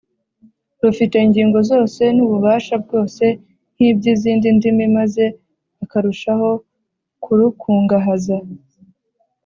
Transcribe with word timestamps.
rufite 0.83 1.15
ingingo 1.25 1.59
zose 1.71 2.03
n’ububasha 2.15 2.75
bwose 2.83 3.23
nk’iby’izindi 3.73 4.47
ndimi 4.57 4.85
maze 4.97 5.23
akarushaho 5.83 6.49
kurukungahaza. 7.23 8.37